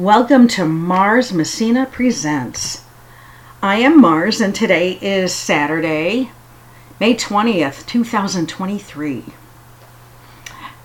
[0.00, 2.84] Welcome to Mars Messina Presents.
[3.62, 6.30] I am Mars, and today is Saturday,
[6.98, 9.24] May 20th, 2023.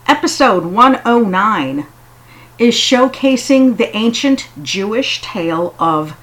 [0.06, 1.88] Episode 109
[2.60, 6.18] is showcasing the ancient Jewish tale of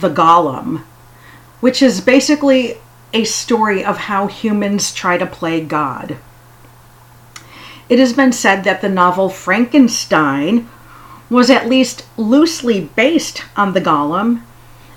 [0.00, 0.82] the Golem,
[1.60, 2.78] which is basically
[3.12, 6.16] a story of how humans try to play God.
[7.88, 10.68] It has been said that the novel Frankenstein
[11.32, 14.42] was at least loosely based on the Golem,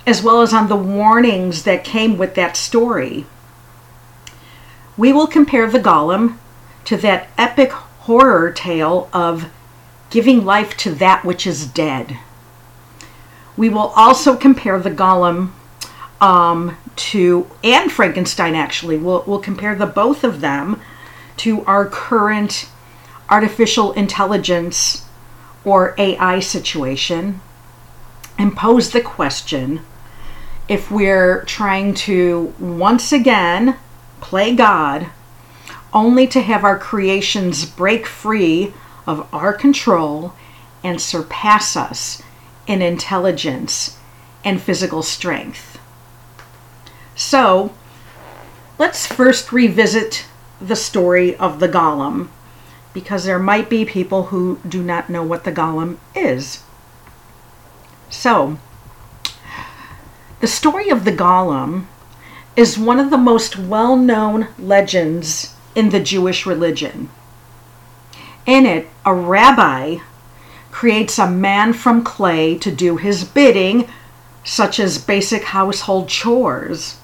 [0.05, 3.25] as well as on the warnings that came with that story.
[4.97, 6.37] We will compare the Golem
[6.83, 9.49] to that epic horror tale of
[10.09, 12.19] giving life to that which is dead.
[13.55, 15.51] We will also compare the Golem
[16.19, 20.81] um, to, and Frankenstein actually, we'll, we'll compare the both of them
[21.37, 22.69] to our current
[23.29, 25.04] artificial intelligence
[25.65, 27.41] or AI situation
[28.37, 29.81] and pose the question
[30.67, 33.75] if we're trying to once again
[34.21, 35.07] play God
[35.93, 38.73] only to have our creations break free
[39.07, 40.33] of our control
[40.83, 42.21] and surpass us
[42.67, 43.97] in intelligence
[44.43, 45.79] and physical strength.
[47.15, 47.73] So,
[48.77, 50.25] let's first revisit
[50.59, 52.29] the story of the Golem
[52.95, 56.63] because there might be people who do not know what the Golem is.
[58.09, 58.57] So,
[60.39, 61.87] the story of the Golem
[62.55, 67.09] is one of the most well known legends in the Jewish religion.
[68.45, 69.97] In it, a rabbi
[70.71, 73.89] creates a man from clay to do his bidding,
[74.45, 76.97] such as basic household chores.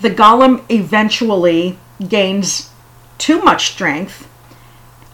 [0.00, 2.70] The golem eventually gains
[3.18, 4.29] too much strength,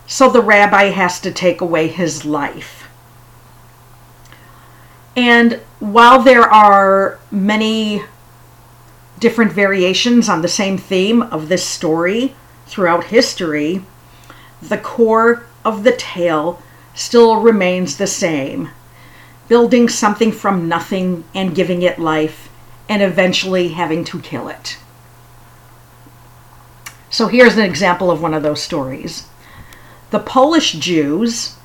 [0.06, 2.89] so the rabbi has to take away his life.
[5.17, 8.03] And while there are many
[9.19, 12.34] different variations on the same theme of this story
[12.67, 13.83] throughout history,
[14.61, 16.62] the core of the tale
[16.94, 18.71] still remains the same
[19.49, 22.49] building something from nothing and giving it life,
[22.88, 24.78] and eventually having to kill it.
[27.11, 29.27] So here's an example of one of those stories.
[30.11, 31.56] The Polish Jews,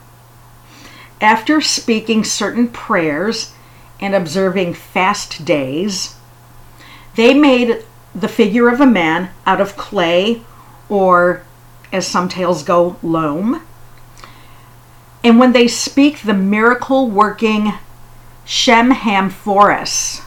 [1.20, 3.54] after speaking certain prayers
[4.00, 6.16] and observing fast days,
[7.16, 7.86] they made
[8.16, 10.42] the figure of a man out of clay
[10.90, 11.44] or
[11.92, 13.62] as some tales go, loam.
[15.24, 17.74] And when they speak the miracle working
[18.44, 20.24] Shem Hamforis,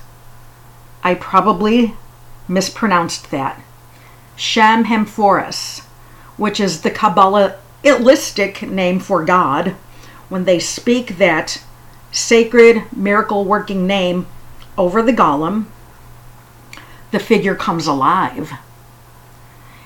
[1.03, 1.95] I probably
[2.47, 3.61] mispronounced that.
[4.37, 5.81] Shem Hamforis,
[6.37, 6.91] which is the
[7.85, 9.77] Kabbalistic name for God,
[10.31, 11.63] when they speak that
[12.11, 14.27] sacred miracle working name
[14.79, 15.67] over the golem,
[17.11, 18.53] the figure comes alive.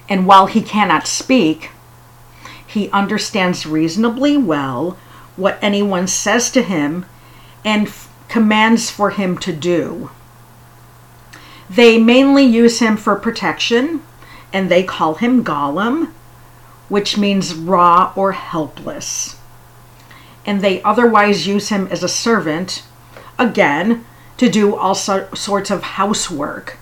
[0.08, 1.70] And while he cannot speak,
[2.64, 4.96] he understands reasonably well
[5.36, 7.04] what anyone says to him
[7.64, 10.10] and f- commands for him to do.
[11.68, 14.02] They mainly use him for protection,
[14.52, 16.12] and they call him Golem,
[16.88, 19.36] which means raw or helpless.
[20.46, 22.82] And they otherwise use him as a servant,
[23.38, 24.04] again,
[24.38, 26.78] to do all so- sorts of housework.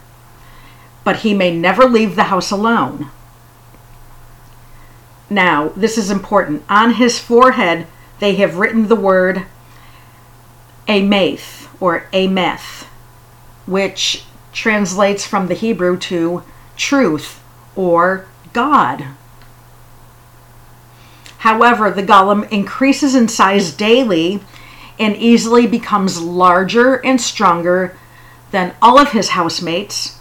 [1.04, 3.10] But he may never leave the house alone.
[5.28, 6.62] Now, this is important.
[6.68, 7.86] On his forehead,
[8.20, 9.46] they have written the word
[10.86, 12.84] Amath or Ameth,
[13.66, 16.42] which translates from the Hebrew to
[16.76, 17.42] truth
[17.74, 19.06] or God.
[21.38, 24.40] However, the golem increases in size daily
[24.98, 27.96] and easily becomes larger and stronger
[28.50, 30.18] than all of his housemates,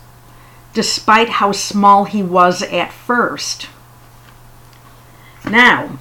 [0.73, 3.69] despite how small he was at first.
[5.49, 5.99] Now,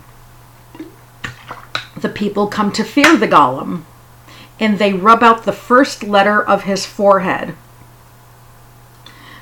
[1.96, 3.84] the people come to fear the golem,
[4.58, 7.54] and they rub out the first letter of his forehead,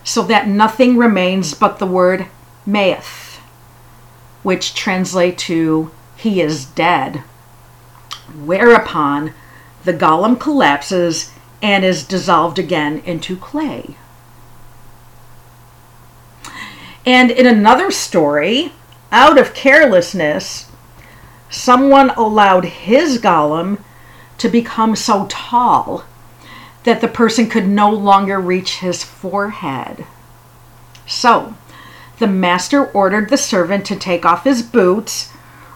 [0.04, 2.26] so that nothing remains but the word
[2.66, 3.31] Meath,
[4.42, 7.18] which translate to he is dead.
[8.44, 9.34] Whereupon
[9.84, 13.96] the golem collapses and is dissolved again into clay.
[17.04, 18.72] And in another story,
[19.10, 20.70] out of carelessness,
[21.50, 23.82] someone allowed his golem
[24.38, 26.04] to become so tall
[26.84, 30.04] that the person could no longer reach his forehead.
[31.06, 31.54] So,
[32.22, 35.32] the master ordered the servant to take off his boots,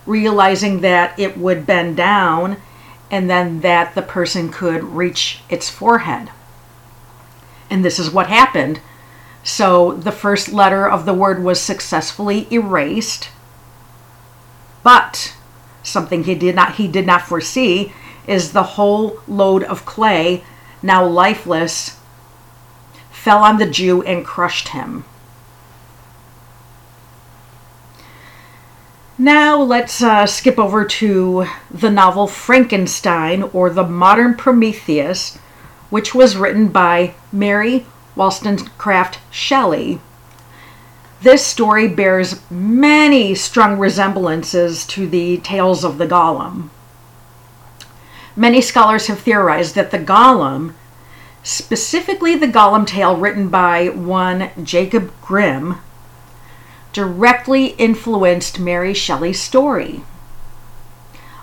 [0.06, 2.56] realizing that it would bend down
[3.10, 6.31] and then that the person could reach its forehead.
[7.69, 8.81] And this is what happened.
[9.43, 13.31] So the first letter of the word was successfully erased.
[14.84, 15.34] But
[15.82, 17.92] something he did not he did not foresee
[18.28, 20.44] is the whole load of clay,
[20.81, 21.99] now lifeless,
[23.10, 25.04] fell on the Jew and crushed him.
[29.26, 35.37] Now let's uh, skip over to the novel Frankenstein or the Modern Prometheus,
[35.90, 39.99] which was written by Mary Wollstonecraft Shelley.
[41.23, 46.70] This story bears many strong resemblances to the tales of the Golem.
[48.37, 50.75] Many scholars have theorized that the Golem,
[51.43, 55.78] specifically the Golem tale written by one Jacob Grimm,
[56.96, 60.00] directly influenced Mary Shelley's story.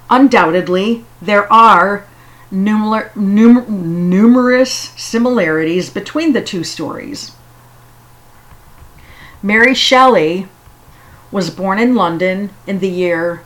[0.09, 2.07] Undoubtedly, there are
[2.51, 7.33] numer- numerous similarities between the two stories.
[9.43, 10.47] Mary Shelley
[11.31, 13.43] was born in London in the year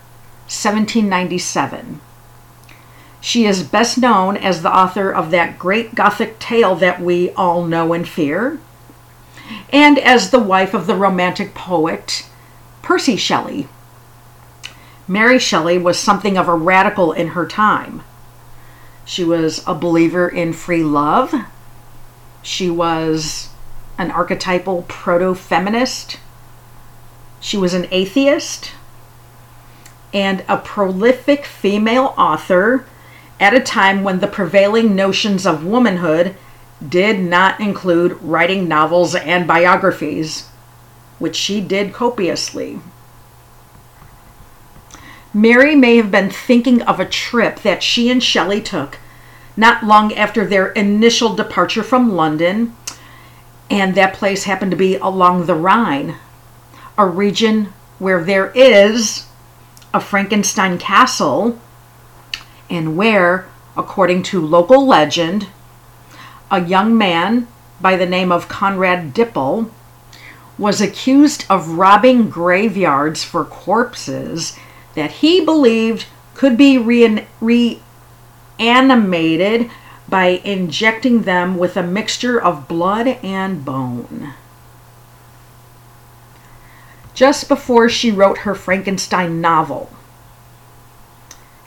[0.47, 1.99] 1797.
[3.19, 7.65] She is best known as the author of that great Gothic tale that we all
[7.65, 8.59] know and fear,
[9.71, 12.25] and as the wife of the Romantic poet
[12.81, 13.67] Percy Shelley.
[15.07, 18.03] Mary Shelley was something of a radical in her time.
[19.05, 21.33] She was a believer in free love.
[22.41, 23.49] She was
[23.97, 26.19] an archetypal proto feminist.
[27.39, 28.71] She was an atheist
[30.13, 32.85] and a prolific female author
[33.39, 36.35] at a time when the prevailing notions of womanhood
[36.85, 40.47] did not include writing novels and biographies,
[41.19, 42.79] which she did copiously.
[45.33, 48.97] Mary may have been thinking of a trip that she and Shelley took
[49.55, 52.75] not long after their initial departure from London,
[53.69, 56.15] and that place happened to be along the Rhine,
[56.97, 59.25] a region where there is
[59.93, 61.59] a Frankenstein castle,
[62.69, 65.47] and where, according to local legend,
[66.49, 67.47] a young man
[67.79, 69.69] by the name of Conrad Dippel
[70.57, 74.57] was accused of robbing graveyards for corpses
[74.95, 76.77] that he believed could be
[78.59, 79.69] reanimated
[80.09, 84.33] by injecting them with a mixture of blood and bone.
[87.13, 89.91] Just before she wrote her Frankenstein novel,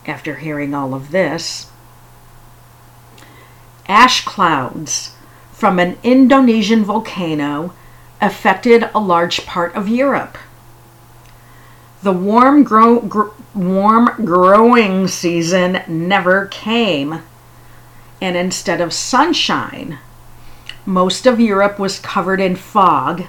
[0.06, 1.69] after hearing all of this,
[3.90, 5.16] ash clouds
[5.52, 7.74] from an Indonesian volcano
[8.20, 10.38] affected a large part of Europe.
[12.02, 17.22] The warm, grow, gr- warm growing season never came,
[18.22, 19.98] and instead of sunshine,
[20.86, 23.24] most of Europe was covered in fog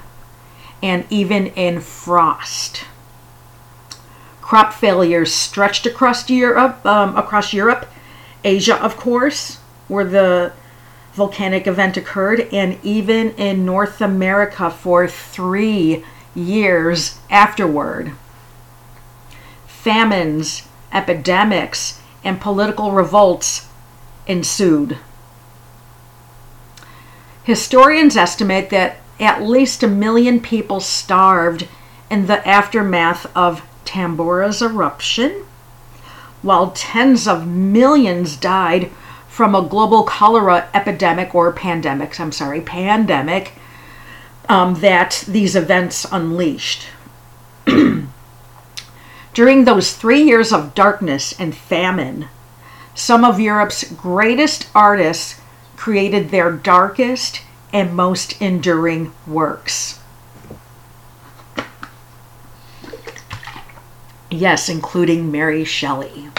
[0.83, 2.85] and even in frost.
[4.41, 7.87] Crop failures stretched across Europe, um, across Europe,
[8.43, 9.60] Asia, of course,
[9.91, 10.53] where the
[11.11, 18.13] volcanic event occurred, and even in North America for three years afterward
[19.67, 23.67] famines, epidemics, and political revolts
[24.27, 24.97] ensued.
[27.43, 31.67] Historians estimate that at least a million people starved
[32.11, 35.43] in the aftermath of Tambora's eruption,
[36.43, 38.91] while tens of millions died
[39.41, 43.53] from a global cholera epidemic or pandemic, I'm sorry, pandemic
[44.47, 46.85] um, that these events unleashed.
[49.33, 52.27] During those three years of darkness and famine,
[52.93, 55.41] some of Europe's greatest artists
[55.75, 57.41] created their darkest
[57.73, 59.99] and most enduring works.
[64.29, 66.29] Yes, including Mary Shelley.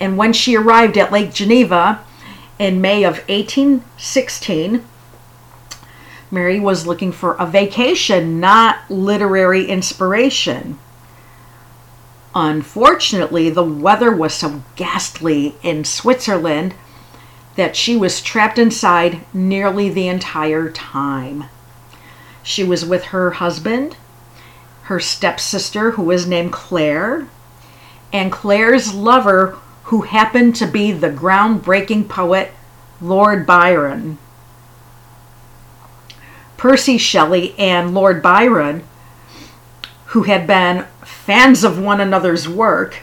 [0.00, 2.04] And when she arrived at Lake Geneva
[2.58, 4.84] in May of 1816,
[6.30, 10.78] Mary was looking for a vacation, not literary inspiration.
[12.34, 16.74] Unfortunately, the weather was so ghastly in Switzerland
[17.54, 21.44] that she was trapped inside nearly the entire time.
[22.42, 23.96] She was with her husband,
[24.84, 27.28] her stepsister, who was named Claire,
[28.12, 32.52] and Claire's lover, who happened to be the groundbreaking poet
[33.00, 34.18] Lord Byron.
[36.56, 38.84] Percy Shelley and Lord Byron,
[40.06, 43.00] who had been fans of one another's work,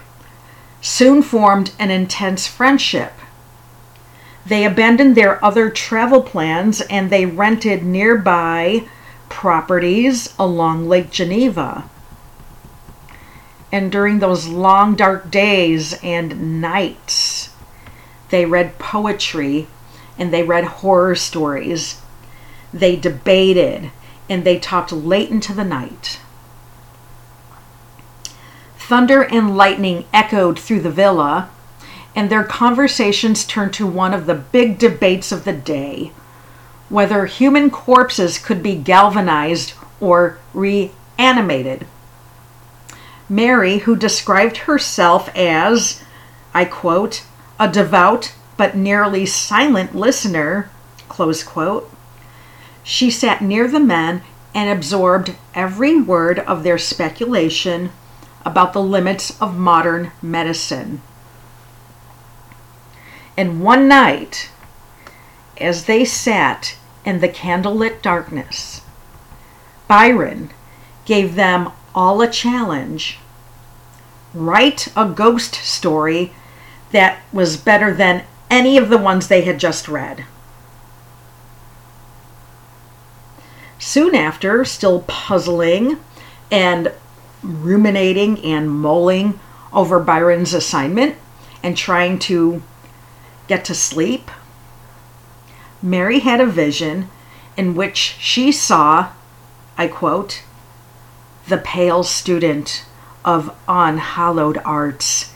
[0.82, 3.14] soon formed an intense friendship.
[4.44, 8.88] They abandoned their other travel plans and they rented nearby
[9.30, 11.91] properties along Lake Geneva.
[13.72, 17.54] And during those long, dark days and nights,
[18.30, 19.68] they read poetry
[20.18, 22.02] and they read horror stories.
[22.74, 23.92] They debated
[24.30, 26.20] and they talked late into the night.
[28.78, 31.50] Thunder and lightning echoed through the villa,
[32.14, 36.12] and their conversations turned to one of the big debates of the day
[36.92, 41.88] whether human corpses could be galvanized or reanimated.
[43.32, 46.04] Mary, who described herself as,
[46.54, 47.24] I quote,
[47.58, 50.70] a devout but nearly silent listener,
[51.08, 51.90] close quote,
[52.84, 54.22] she sat near the men
[54.54, 57.94] and absorbed every word of their speculation
[58.44, 61.02] about the limits of modern medicine.
[63.38, 64.50] And one night,
[65.58, 68.82] as they sat in the candlelit darkness,
[69.88, 70.50] Byron
[71.06, 73.20] gave them all a challenge
[74.34, 76.34] write a ghost story
[76.92, 80.26] that was better than any of the ones they had just read.
[83.80, 85.98] Soon after, still puzzling
[86.52, 86.92] and
[87.42, 89.40] ruminating and mulling
[89.74, 91.16] over Byron's assignment
[91.64, 92.62] and trying to
[93.48, 94.30] get to sleep,
[95.82, 97.10] Mary had a vision
[97.58, 99.10] in which she saw,
[99.78, 100.44] I quote,
[101.48, 102.86] the pale student
[103.24, 105.34] of unhallowed arts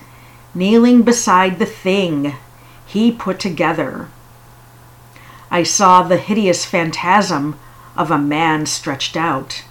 [0.55, 2.33] kneeling beside the thing
[2.87, 4.07] he put together.
[5.51, 7.59] I saw the hideous phantasm
[7.95, 9.63] of a man stretched out,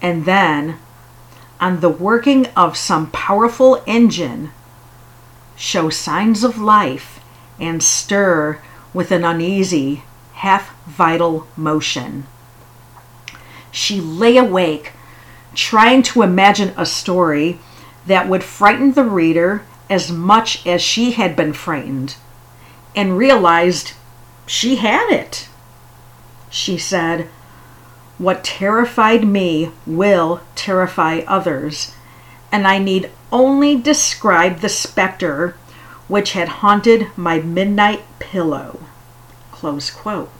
[0.00, 0.78] and then
[1.60, 4.50] on the working of some powerful engine
[5.56, 7.20] show signs of life
[7.58, 8.60] and stir
[8.92, 10.02] with an uneasy,
[10.34, 12.26] half vital motion.
[13.70, 14.92] She lay awake,
[15.54, 17.58] trying to imagine a story
[18.06, 22.16] that would frighten the reader as much as she had been frightened,
[22.96, 23.92] and realized
[24.46, 25.48] she had it.
[26.50, 27.28] She said,
[28.18, 31.94] what terrified me will terrify others,
[32.52, 35.56] and I need only describe the specter
[36.08, 38.80] which had haunted my midnight pillow.
[39.50, 40.30] Close quote.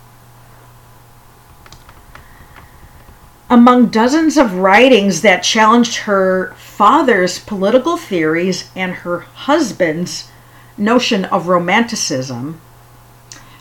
[3.53, 10.31] Among dozens of writings that challenged her father's political theories and her husband's
[10.79, 12.59] notion of romanticism,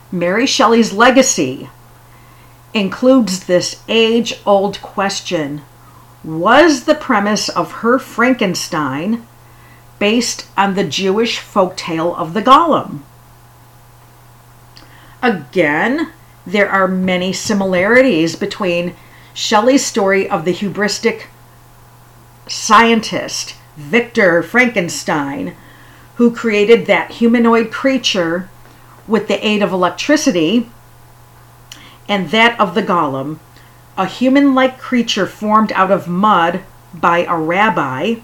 [0.10, 1.70] Mary Shelley's legacy
[2.74, 5.62] includes this age old question
[6.24, 9.28] Was the premise of her Frankenstein
[10.00, 13.02] based on the Jewish folktale of the Golem?
[15.22, 16.14] Again,
[16.48, 18.96] there are many similarities between
[19.34, 21.28] Shelley's story of the hubristic
[22.48, 25.56] scientist Victor Frankenstein,
[26.16, 28.50] who created that humanoid creature
[29.08, 30.70] with the aid of electricity
[32.08, 33.40] and that of the golem,
[33.98, 36.62] a human like creature formed out of mud
[36.94, 38.16] by a rabbi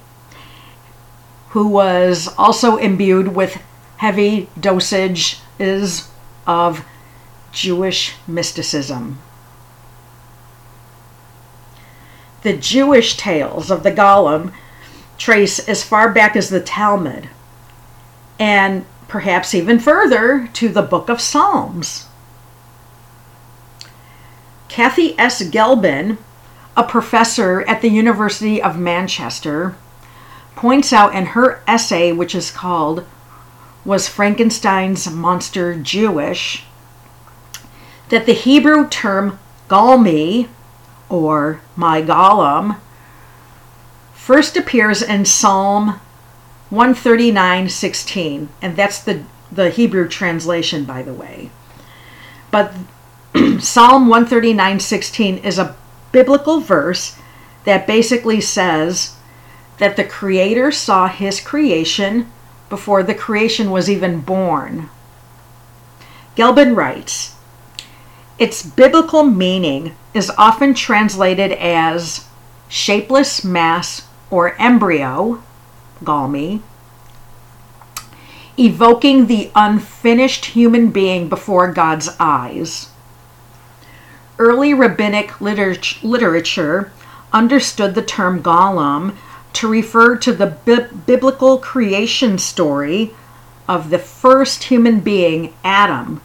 [1.49, 3.61] who was also imbued with
[3.97, 6.09] heavy dosages
[6.45, 6.85] of
[7.51, 9.19] Jewish mysticism.
[12.47, 14.53] The Jewish tales of the golem
[15.17, 17.27] trace as far back as the Talmud,
[18.39, 22.05] and perhaps even further to the book of Psalms.
[24.69, 25.43] Cathy S.
[25.43, 26.19] Gelbin,
[26.77, 29.75] a professor at the University of Manchester,
[30.55, 33.05] points out in her essay, which is called
[33.83, 36.63] Was Frankenstein's Monster Jewish?
[38.07, 39.37] that the Hebrew term
[39.67, 40.47] Galmi,
[41.09, 42.77] or my golem,
[44.13, 45.99] first appears in Psalm
[46.69, 51.49] 139:16, and that's the, the Hebrew translation, by the way.
[52.51, 52.73] But
[53.59, 55.75] Psalm 139:16 is a
[56.11, 57.17] biblical verse
[57.63, 59.15] that basically says
[59.77, 62.31] that the creator saw his creation
[62.69, 64.89] before the creation was even born.
[66.35, 67.36] Gelbin writes,
[68.39, 72.27] its biblical meaning is often translated as
[72.69, 75.41] shapeless mass or embryo,
[76.03, 76.61] galmi,
[78.57, 82.89] evoking the unfinished human being before God's eyes.
[84.37, 86.91] Early rabbinic liter- literature
[87.33, 89.15] understood the term golem
[89.53, 93.13] to refer to the bi- biblical creation story
[93.67, 96.21] of the first human being, Adam,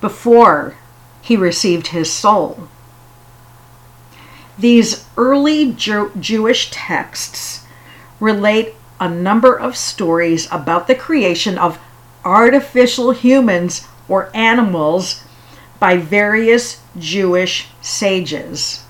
[0.00, 0.76] before
[1.26, 2.68] he received his soul.
[4.56, 7.64] These early Jew- Jewish texts
[8.20, 11.80] relate a number of stories about the creation of
[12.24, 15.24] artificial humans or animals
[15.80, 18.84] by various Jewish sages.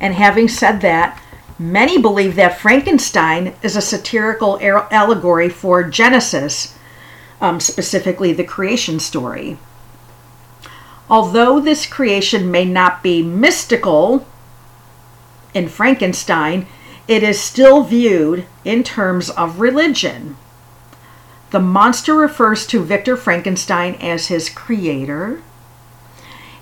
[0.00, 1.22] And having said that,
[1.60, 4.58] many believe that Frankenstein is a satirical
[4.90, 6.76] allegory for Genesis,
[7.40, 9.58] um, specifically the creation story.
[11.12, 14.26] Although this creation may not be mystical
[15.52, 16.66] in Frankenstein,
[17.06, 20.38] it is still viewed in terms of religion.
[21.50, 25.42] The monster refers to Victor Frankenstein as his creator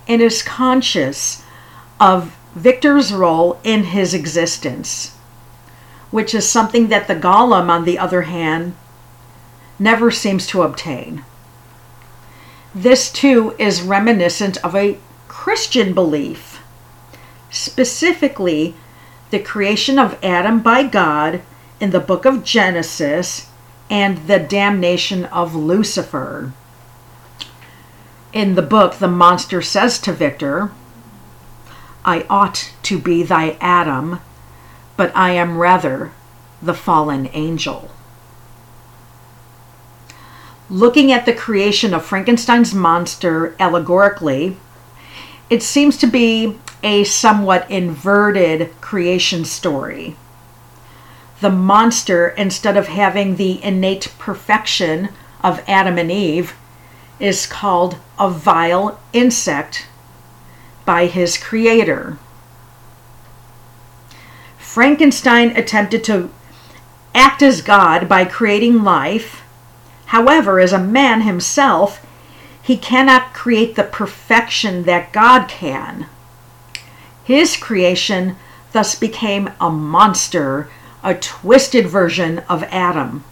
[0.09, 1.45] and is conscious
[2.00, 5.16] of Victor's role in his existence,
[6.11, 8.75] which is something that the golem, on the other hand,
[9.78, 11.25] never seems to obtain.
[12.75, 16.62] This too is reminiscent of a Christian belief,
[17.50, 18.77] specifically
[19.31, 21.43] the creation of Adam by God
[21.81, 23.49] in the book of Genesis
[23.91, 26.52] and the damnation of Lucifer.
[28.33, 30.71] In the book, the monster says to Victor,
[32.04, 34.21] I ought to be thy Adam,
[34.97, 36.13] but I am rather
[36.63, 37.91] the fallen angel.
[40.71, 44.56] Looking at the creation of Frankenstein's monster allegorically,
[45.50, 50.15] it seems to be a somewhat inverted creation story.
[51.41, 55.09] The monster, instead of having the innate perfection
[55.43, 56.54] of Adam and Eve,
[57.19, 59.89] is called a vile insect
[60.85, 62.17] by his creator.
[64.56, 66.30] Frankenstein attempted to
[67.13, 69.43] act as God by creating life.
[70.11, 72.05] However, as a man himself,
[72.61, 76.07] he cannot create the perfection that God can.
[77.23, 78.35] His creation
[78.73, 80.69] thus became a monster,
[81.05, 83.23] a twisted version of Adam.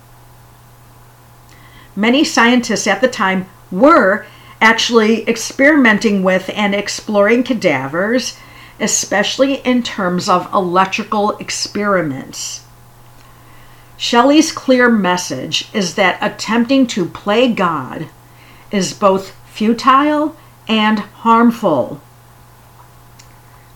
[1.96, 4.24] Many scientists at the time were
[4.60, 8.38] actually experimenting with and exploring cadavers,
[8.78, 12.60] especially in terms of electrical experiments.
[13.98, 18.06] Shelley's clear message is that attempting to play God
[18.70, 20.36] is both futile
[20.68, 22.00] and harmful.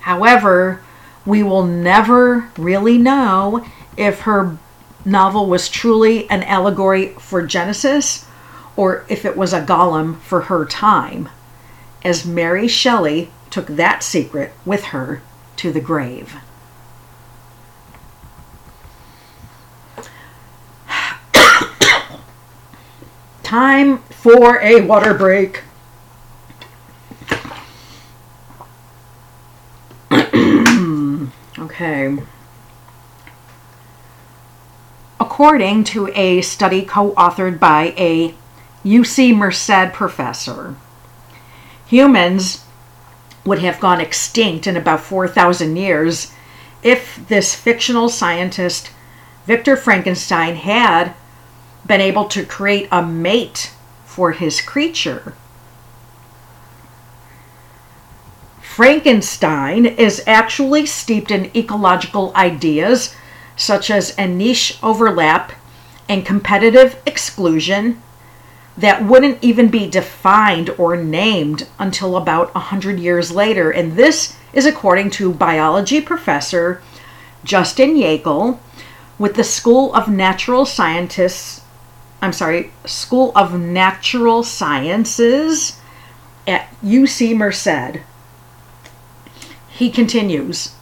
[0.02, 0.80] However,
[1.26, 4.58] we will never really know if her
[5.04, 8.24] novel was truly an allegory for Genesis
[8.76, 11.30] or if it was a golem for her time,
[12.04, 15.20] as Mary Shelley took that secret with her
[15.56, 16.36] to the grave.
[23.52, 25.60] Time for a water break.
[31.58, 32.16] okay.
[35.20, 38.34] According to a study co authored by a
[38.86, 40.74] UC Merced professor.
[41.88, 42.64] Humans
[43.44, 46.32] would have gone extinct in about 4,000 years
[46.82, 48.92] if this fictional scientist,
[49.44, 51.14] Victor Frankenstein, had
[51.86, 53.72] been able to create a mate
[54.04, 55.34] for his creature.
[58.60, 63.14] Frankenstein is actually steeped in ecological ideas
[63.56, 65.52] such as a niche overlap
[66.08, 68.00] and competitive exclusion
[68.76, 73.70] that wouldn't even be defined or named until about 100 years later.
[73.70, 76.82] And this is according to biology professor
[77.44, 78.58] Justin Yeakel
[79.18, 81.61] with the School of Natural Scientists,
[82.22, 85.80] I'm sorry, School of Natural Sciences
[86.46, 88.00] at UC Merced.
[89.68, 90.76] He continues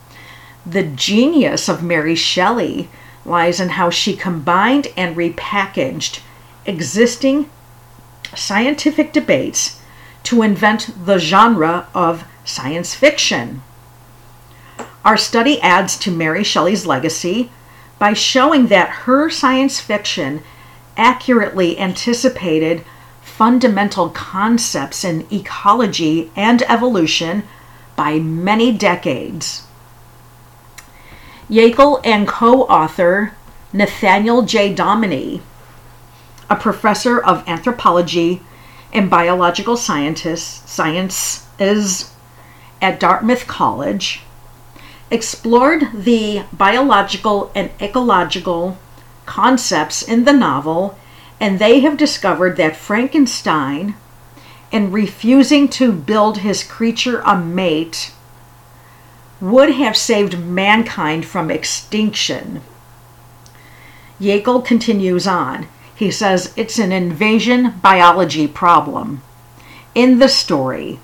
[0.66, 2.90] The genius of Mary Shelley
[3.24, 6.20] lies in how she combined and repackaged
[6.66, 7.48] existing
[8.34, 9.80] scientific debates
[10.24, 13.62] to invent the genre of science fiction.
[15.06, 17.50] Our study adds to Mary Shelley's legacy
[17.98, 20.42] by showing that her science fiction
[21.00, 22.84] accurately anticipated
[23.22, 27.42] fundamental concepts in ecology and evolution
[27.96, 29.66] by many decades.
[31.50, 33.34] Yeakel and co author
[33.72, 34.72] Nathaniel J.
[34.72, 35.42] Dominy
[36.50, 38.42] a professor of anthropology
[38.92, 42.12] and biological scientists, is
[42.82, 44.22] at Dartmouth College,
[45.12, 48.76] explored the biological and ecological
[49.30, 50.98] concepts in the novel,
[51.38, 53.94] and they have discovered that Frankenstein,
[54.72, 58.12] in refusing to build his creature a mate,
[59.40, 62.60] would have saved mankind from extinction.
[64.20, 65.68] Yeakel continues on.
[65.94, 69.22] He says it's an invasion biology problem.
[69.94, 70.98] In the story,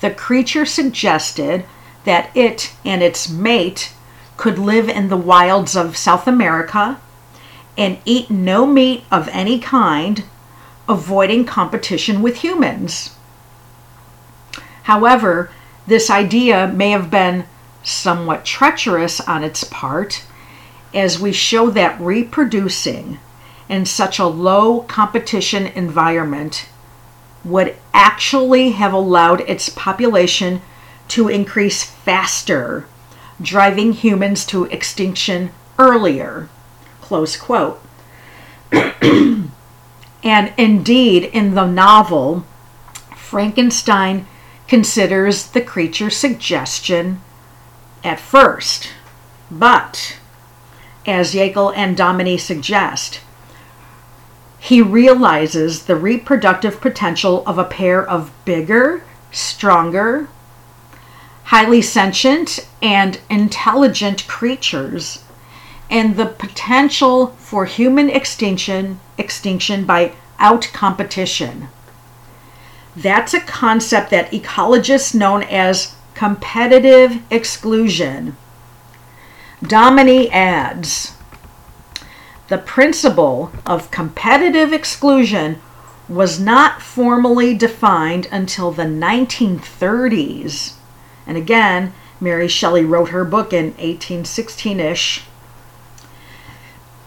[0.00, 1.64] the creature suggested
[2.04, 3.92] that it and its mate
[4.36, 6.98] could live in the wilds of South America
[7.78, 10.24] and eat no meat of any kind,
[10.88, 13.14] avoiding competition with humans.
[14.82, 15.50] However,
[15.86, 17.44] this idea may have been
[17.84, 20.24] somewhat treacherous on its part,
[20.92, 23.18] as we show that reproducing
[23.68, 26.68] in such a low competition environment
[27.44, 30.60] would actually have allowed its population
[31.06, 32.86] to increase faster,
[33.40, 36.48] driving humans to extinction earlier.
[37.08, 37.80] Close quote.
[38.70, 39.50] and
[40.58, 42.44] indeed, in the novel,
[43.16, 44.26] Frankenstein
[44.66, 47.22] considers the creature's suggestion
[48.04, 48.90] at first.
[49.50, 50.18] But,
[51.06, 53.22] as Yeakel and Dominy suggest,
[54.58, 60.28] he realizes the reproductive potential of a pair of bigger, stronger,
[61.44, 65.24] highly sentient, and intelligent creatures,
[65.90, 71.68] and the potential for human extinction extinction by out competition.
[72.94, 78.36] That's a concept that ecologists known as competitive exclusion.
[79.62, 81.12] Dominy adds
[82.48, 85.60] the principle of competitive exclusion
[86.08, 90.72] was not formally defined until the 1930s.
[91.26, 95.24] And again, Mary Shelley wrote her book in 1816 ish.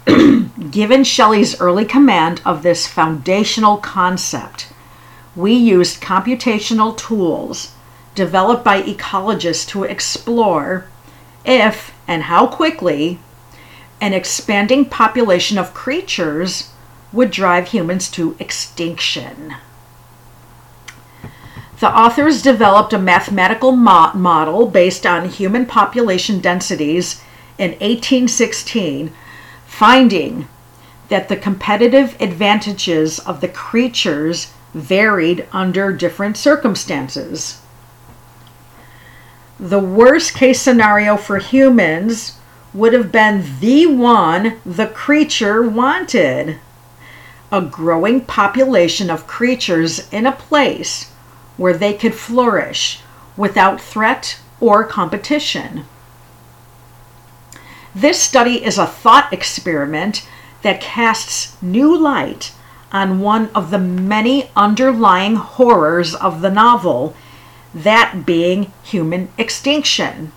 [0.72, 4.68] Given Shelley's early command of this foundational concept,
[5.36, 7.74] we used computational tools
[8.16, 10.86] developed by ecologists to explore
[11.46, 13.20] if and how quickly
[14.02, 16.72] an expanding population of creatures
[17.14, 19.56] would drive humans to extinction.
[21.80, 27.22] The authors developed a mathematical mo- model based on human population densities
[27.58, 29.12] in 1816,
[29.72, 30.48] finding
[31.10, 37.62] that the competitive advantages of the creatures varied under different circumstances
[39.62, 42.40] the worst case scenario for humans
[42.74, 46.58] would have been the one the creature wanted
[47.52, 51.12] a growing population of creatures in a place
[51.58, 53.02] where they could flourish
[53.38, 55.86] without threat or competition.
[57.94, 60.28] This study is a thought experiment
[60.62, 62.54] that casts new light
[62.92, 67.16] on one of the many underlying horrors of the novel
[67.74, 70.32] that being human extinction.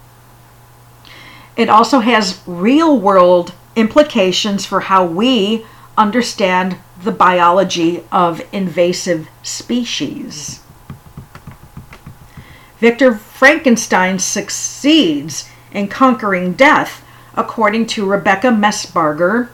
[1.56, 5.64] It also has real world implications for how we
[5.96, 10.60] understand the biology of invasive species.
[12.78, 17.03] Victor Frankenstein succeeds in conquering death,
[17.36, 19.48] according to Rebecca Messbarger,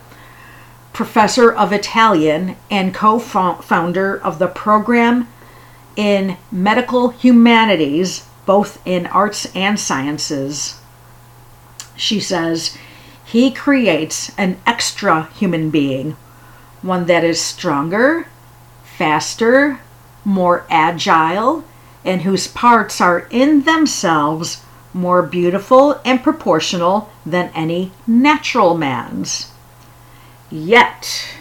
[0.93, 5.29] professor of Italian and co founder of the program
[5.97, 10.81] in medical humanities, both in arts and sciences.
[11.97, 12.77] She says,
[13.25, 16.17] he creates an extra human being,
[16.83, 18.27] one that is stronger,
[18.83, 19.81] faster,
[20.25, 21.65] more agile,
[22.05, 29.53] and whose parts are in themselves more beautiful and proportional than any natural man's.
[30.51, 31.37] Yet,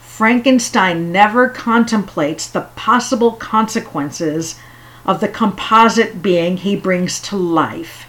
[0.00, 4.58] Frankenstein never contemplates the possible consequences
[5.04, 8.06] of the composite being he brings to life.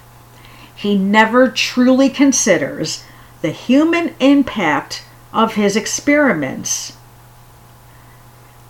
[0.76, 3.04] He never truly considers
[3.42, 6.98] the human impact of his experiments.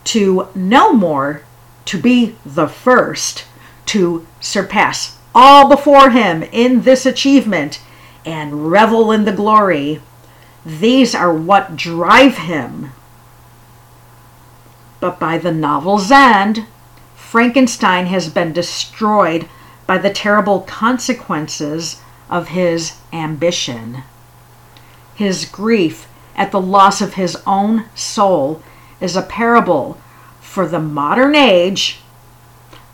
[0.06, 1.44] To know more,
[1.86, 3.46] to be the first,
[3.88, 7.82] to surpass all before him in this achievement,
[8.26, 10.02] and revel in the glory,
[10.66, 12.92] these are what drive him
[15.02, 16.68] but by the novel's end,
[17.16, 19.50] Frankenstein has been destroyed
[19.86, 24.04] by the terrible consequences of his ambition.
[25.16, 28.64] His grief at the loss of his own soul
[29.02, 30.00] is a parable
[30.40, 32.00] for the modern age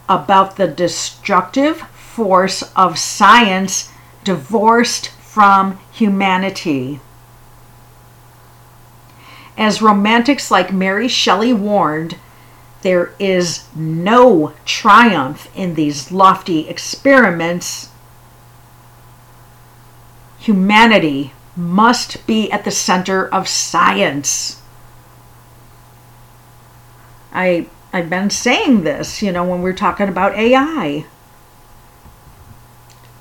[0.10, 1.82] about the destructive
[2.18, 3.92] force of science
[4.24, 7.00] divorced from humanity.
[9.56, 12.18] As romantics like Mary Shelley warned,
[12.82, 17.92] there is no triumph in these lofty experiments.
[20.40, 24.60] Humanity must be at the center of science.
[27.32, 31.06] I I've been saying this, you know, when we're talking about AI.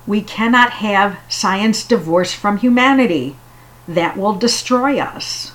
[0.07, 3.37] We cannot have science divorced from humanity.
[3.88, 5.53] That will destroy us.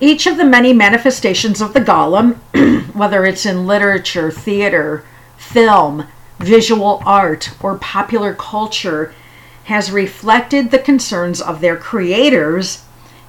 [0.00, 2.36] Each of the many manifestations of the golem,
[2.94, 5.04] whether it's in literature, theater,
[5.36, 6.06] film,
[6.38, 9.14] visual art, or popular culture,
[9.64, 12.82] has reflected the concerns of their creators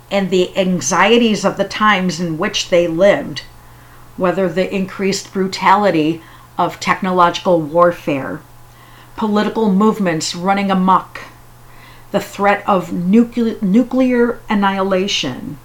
[0.10, 3.42] and the anxieties of the times in which they lived,
[4.16, 6.22] whether the increased brutality
[6.66, 8.42] of technological warfare,
[9.18, 11.22] political movements running amok,
[12.12, 15.58] the threat of nuclear, nuclear annihilation,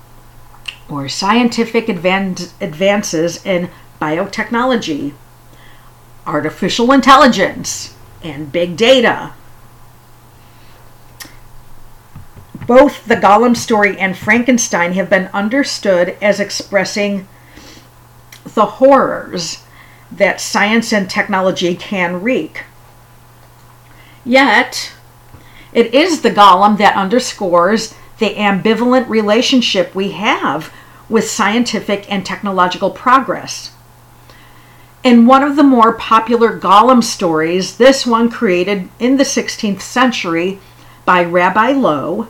[0.88, 3.68] or scientific advan- advances in
[4.00, 5.12] biotechnology,
[6.26, 9.32] artificial intelligence, and big data.
[12.66, 17.28] Both the Golem story and Frankenstein have been understood as expressing
[18.54, 19.65] the horrors
[20.16, 22.64] that science and technology can wreak.
[24.24, 24.92] Yet,
[25.72, 30.72] it is the Golem that underscores the ambivalent relationship we have
[31.08, 33.72] with scientific and technological progress.
[35.04, 40.58] In one of the more popular Golem stories, this one created in the 16th century
[41.04, 42.26] by Rabbi Loew,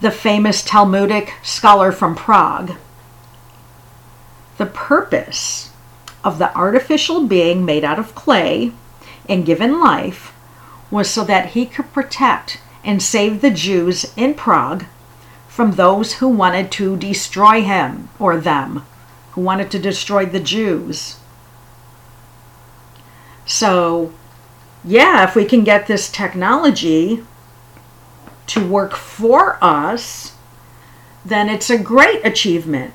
[0.00, 2.72] the famous Talmudic scholar from Prague.
[4.56, 5.67] The purpose
[6.28, 8.70] of the artificial being made out of clay
[9.30, 10.34] and given life
[10.90, 14.84] was so that he could protect and save the Jews in Prague
[15.48, 18.84] from those who wanted to destroy him or them,
[19.30, 21.16] who wanted to destroy the Jews.
[23.46, 24.12] So,
[24.84, 27.24] yeah, if we can get this technology
[28.48, 30.36] to work for us,
[31.24, 32.92] then it's a great achievement.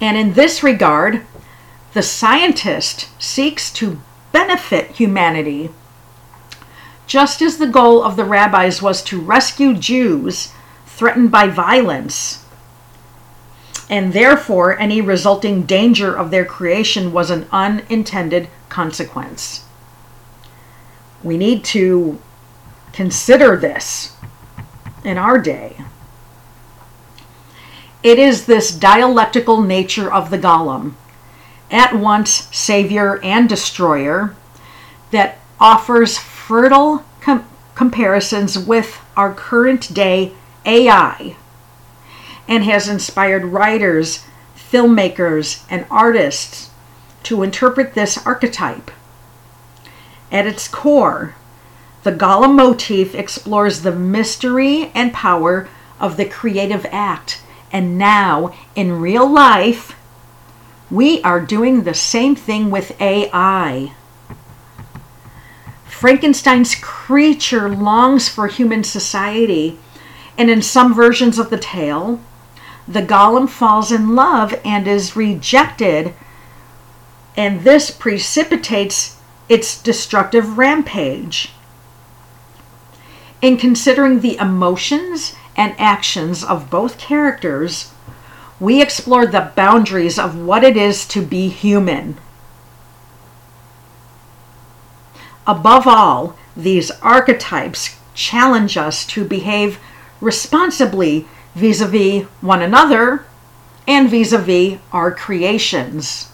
[0.00, 1.24] And in this regard,
[1.92, 4.00] the scientist seeks to
[4.32, 5.70] benefit humanity.
[7.06, 10.52] Just as the goal of the rabbis was to rescue Jews
[10.86, 12.44] threatened by violence,
[13.88, 19.64] and therefore any resulting danger of their creation was an unintended consequence.
[21.22, 22.20] We need to
[22.92, 24.16] consider this
[25.04, 25.76] in our day.
[28.06, 30.94] It is this dialectical nature of the golem,
[31.72, 34.36] at once savior and destroyer,
[35.10, 41.34] that offers fertile com- comparisons with our current day AI
[42.46, 44.24] and has inspired writers,
[44.56, 46.70] filmmakers, and artists
[47.24, 48.92] to interpret this archetype.
[50.30, 51.34] At its core,
[52.04, 57.40] the Golem motif explores the mystery and power of the creative act.
[57.76, 59.94] And now, in real life,
[60.90, 63.92] we are doing the same thing with AI.
[65.84, 69.78] Frankenstein's creature longs for human society,
[70.38, 72.18] and in some versions of the tale,
[72.88, 76.14] the golem falls in love and is rejected,
[77.36, 79.18] and this precipitates
[79.50, 81.52] its destructive rampage.
[83.42, 87.92] In considering the emotions and actions of both characters,
[88.60, 92.16] we explore the boundaries of what it is to be human.
[95.46, 99.78] Above all, these archetypes challenge us to behave
[100.20, 103.24] responsibly vis a vis one another
[103.86, 106.30] and vis a vis our creations.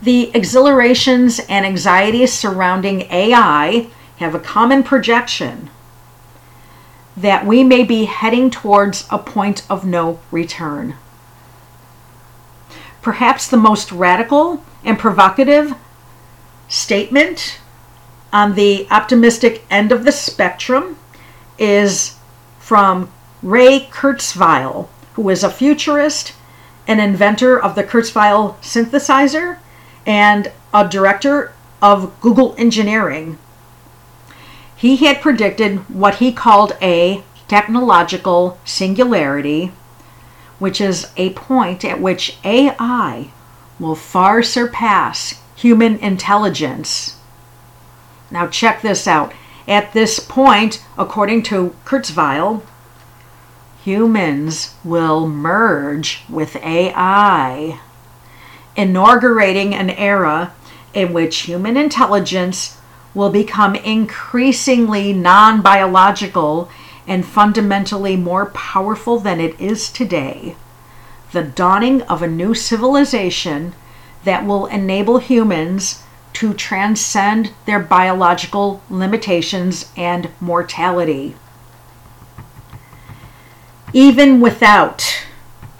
[0.00, 5.70] The exhilarations and anxieties surrounding AI have a common projection
[7.20, 10.94] that we may be heading towards a point of no return.
[13.02, 15.74] Perhaps the most radical and provocative
[16.68, 17.58] statement
[18.32, 20.96] on the optimistic end of the spectrum
[21.58, 22.16] is
[22.58, 23.10] from
[23.42, 26.34] Ray Kurzweil, who is a futurist,
[26.86, 29.58] an inventor of the Kurzweil synthesizer,
[30.06, 31.52] and a director
[31.82, 33.38] of Google Engineering.
[34.78, 39.72] He had predicted what he called a technological singularity,
[40.60, 43.32] which is a point at which AI
[43.80, 47.16] will far surpass human intelligence.
[48.30, 49.32] Now, check this out.
[49.66, 52.62] At this point, according to Kurzweil,
[53.82, 57.80] humans will merge with AI,
[58.76, 60.52] inaugurating an era
[60.94, 62.77] in which human intelligence
[63.14, 66.70] will become increasingly non biological
[67.06, 70.54] and fundamentally more powerful than it is today.
[71.32, 73.74] The dawning of a new civilization
[74.24, 76.02] that will enable humans
[76.34, 81.34] to transcend their biological limitations and mortality.
[83.92, 85.24] Even without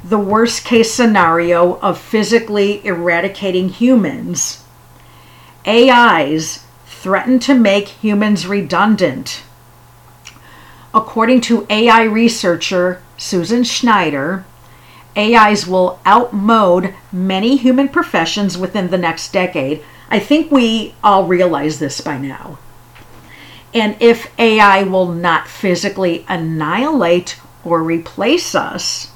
[0.03, 4.65] the worst case scenario of physically eradicating humans,
[5.67, 6.65] AIs
[7.01, 9.43] threaten to make humans redundant.
[10.93, 14.45] According to AI researcher Susan Schneider,
[15.17, 19.83] AIs will outmode many human professions within the next decade.
[20.11, 22.59] I think we all realize this by now.
[23.75, 29.13] And if AI will not physically annihilate or replace us,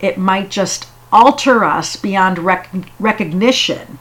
[0.00, 3.98] it might just alter us beyond rec- recognition.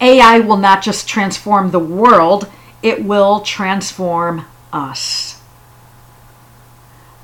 [0.00, 2.50] AI will not just transform the world,
[2.82, 5.40] it will transform us.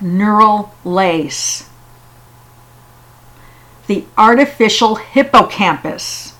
[0.00, 1.68] Neural lace.
[3.86, 6.34] The artificial hippocampus.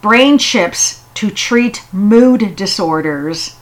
[0.00, 3.56] Brain chips to treat mood disorders.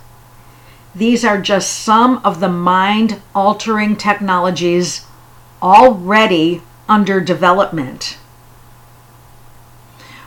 [0.94, 5.06] These are just some of the mind altering technologies
[5.60, 8.18] already under development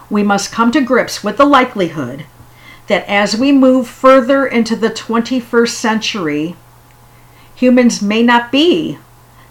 [0.10, 2.26] we must come to grips with the likelihood
[2.88, 6.56] that as we move further into the 21st century,
[7.54, 8.98] humans may not be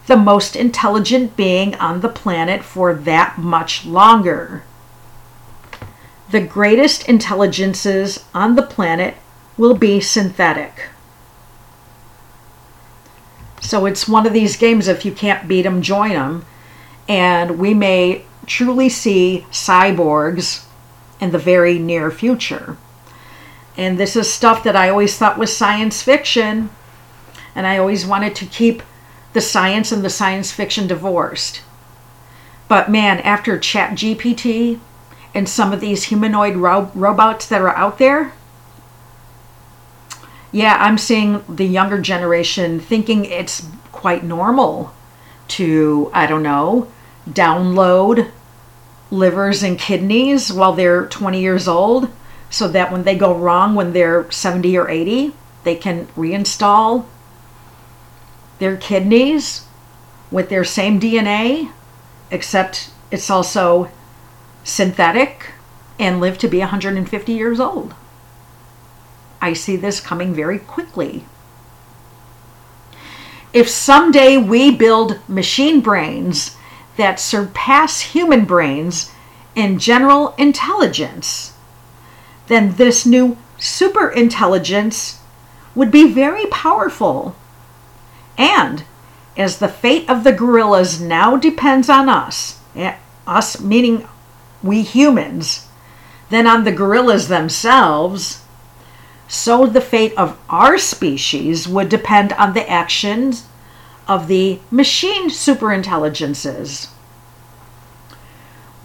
[0.06, 4.62] the most intelligent being on the planet for that much longer.
[6.30, 9.16] The greatest intelligences on the planet
[9.56, 10.88] will be synthetic.
[13.60, 16.46] So it's one of these games, if you can't beat them, join them.
[17.08, 20.64] And we may truly see cyborgs
[21.20, 22.76] in the very near future.
[23.76, 26.70] And this is stuff that I always thought was science fiction,
[27.54, 28.82] and I always wanted to keep
[29.32, 31.62] the science and the science fiction divorced.
[32.68, 34.80] But man, after ChatGPT
[35.34, 38.32] and some of these humanoid ro- robots that are out there,
[40.52, 44.94] yeah, I'm seeing the younger generation thinking it's quite normal
[45.48, 46.90] to, I don't know,
[47.28, 48.30] download
[49.10, 52.10] livers and kidneys while they're 20 years old
[52.50, 55.32] so that when they go wrong when they're 70 or 80,
[55.64, 57.06] they can reinstall
[58.58, 59.66] their kidneys
[60.30, 61.70] with their same DNA,
[62.30, 63.90] except it's also
[64.64, 65.52] synthetic
[65.98, 67.94] and live to be 150 years old.
[69.40, 71.24] I see this coming very quickly.
[73.52, 76.55] If someday we build machine brains
[76.96, 79.12] that surpass human brains
[79.54, 81.54] in general intelligence,
[82.46, 85.20] then this new super intelligence
[85.74, 87.34] would be very powerful.
[88.38, 88.84] And
[89.36, 92.96] as the fate of the gorillas now depends on us, eh,
[93.26, 94.06] us meaning
[94.62, 95.66] we humans,
[96.30, 98.42] then on the gorillas themselves,
[99.28, 103.46] so the fate of our species would depend on the actions
[104.06, 106.88] of the machine superintelligences.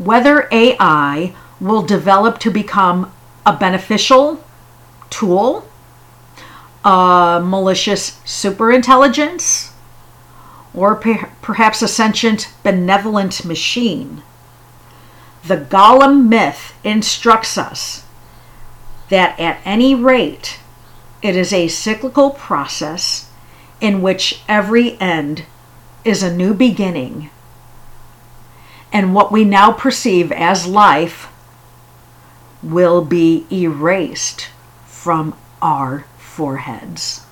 [0.01, 3.13] Whether AI will develop to become
[3.45, 4.43] a beneficial
[5.11, 5.67] tool,
[6.83, 9.71] a malicious superintelligence,
[10.73, 14.23] or per- perhaps a sentient benevolent machine.
[15.43, 18.03] The Golem myth instructs us
[19.09, 20.59] that at any rate,
[21.21, 23.29] it is a cyclical process
[23.79, 25.45] in which every end
[26.03, 27.29] is a new beginning.
[28.93, 31.27] And what we now perceive as life
[32.61, 34.49] will be erased
[34.85, 37.25] from our foreheads.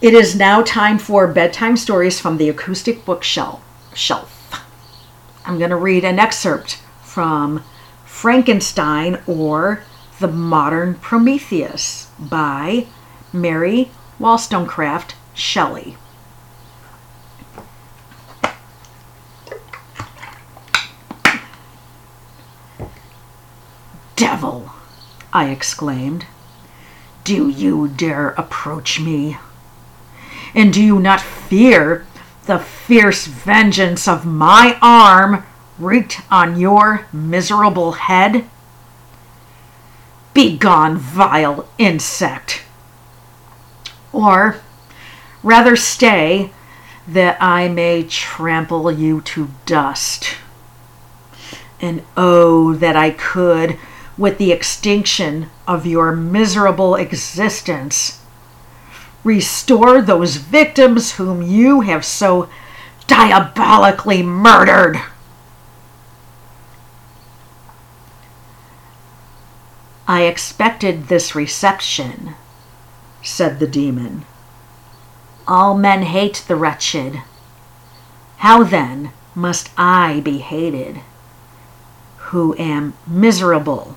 [0.00, 3.62] It is now time for bedtime stories from the acoustic bookshelf.
[3.94, 4.64] Shelf.
[5.44, 7.62] I'm going to read an excerpt from
[8.06, 9.82] Frankenstein or
[10.18, 12.86] the Modern Prometheus by
[13.32, 15.96] Mary Wollstonecraft Shelley.
[24.40, 24.70] Devil!
[25.34, 26.24] I exclaimed.
[27.24, 29.36] Do you dare approach me?
[30.54, 32.06] And do you not fear
[32.46, 35.44] the fierce vengeance of my arm
[35.78, 38.46] wreaked on your miserable head?
[40.32, 42.62] Begone, vile insect!
[44.10, 44.56] Or
[45.42, 46.50] rather stay
[47.06, 50.36] that I may trample you to dust.
[51.78, 53.78] And oh, that I could,
[54.20, 58.20] with the extinction of your miserable existence,
[59.24, 62.46] restore those victims whom you have so
[63.06, 65.00] diabolically murdered.
[70.06, 72.34] I expected this reception,
[73.22, 74.26] said the demon.
[75.48, 77.22] All men hate the wretched.
[78.36, 81.00] How then must I be hated,
[82.18, 83.96] who am miserable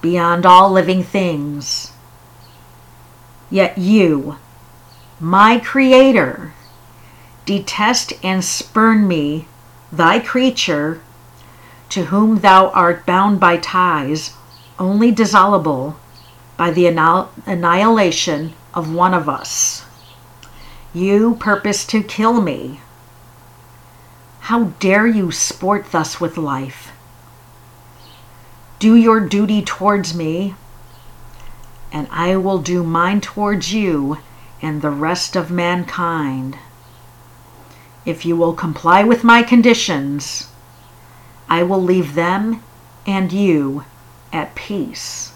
[0.00, 1.92] beyond all living things?
[3.50, 4.36] Yet you,
[5.20, 6.52] my Creator,
[7.44, 9.48] detest and spurn me,
[9.90, 11.00] thy creature,
[11.88, 14.34] to whom thou art bound by ties
[14.78, 15.98] only dissoluble
[16.56, 19.84] by the annihilation of one of us.
[20.92, 22.80] You purpose to kill me.
[24.40, 26.87] How dare you sport thus with life?
[28.78, 30.54] Do your duty towards me,
[31.90, 34.18] and I will do mine towards you
[34.62, 36.56] and the rest of mankind.
[38.04, 40.48] If you will comply with my conditions,
[41.48, 42.62] I will leave them
[43.04, 43.84] and you
[44.32, 45.32] at peace.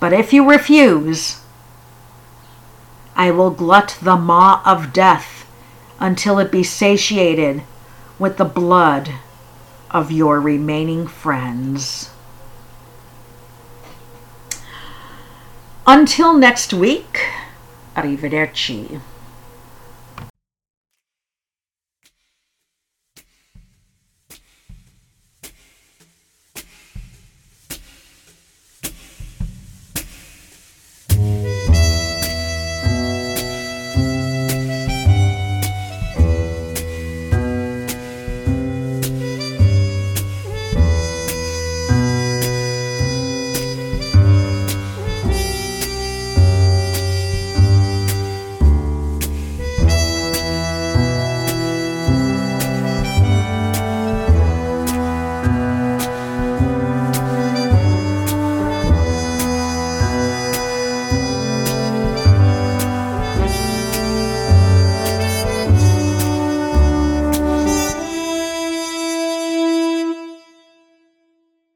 [0.00, 1.40] But if you refuse,
[3.14, 5.46] I will glut the maw of death
[6.00, 7.62] until it be satiated
[8.18, 9.12] with the blood
[9.90, 12.10] of your remaining friends.
[15.86, 17.20] Until next week,
[17.94, 19.00] arrivederci.